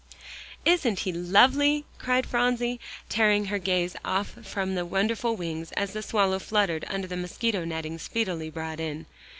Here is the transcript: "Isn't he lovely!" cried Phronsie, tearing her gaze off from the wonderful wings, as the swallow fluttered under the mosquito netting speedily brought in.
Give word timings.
"Isn't 0.65 1.01
he 1.01 1.13
lovely!" 1.13 1.85
cried 1.99 2.25
Phronsie, 2.25 2.79
tearing 3.07 3.45
her 3.45 3.59
gaze 3.59 3.95
off 4.03 4.29
from 4.43 4.73
the 4.73 4.83
wonderful 4.83 5.35
wings, 5.35 5.71
as 5.73 5.93
the 5.93 6.01
swallow 6.01 6.39
fluttered 6.39 6.85
under 6.87 7.05
the 7.07 7.15
mosquito 7.15 7.65
netting 7.65 7.99
speedily 7.99 8.49
brought 8.49 8.79
in. 8.79 9.05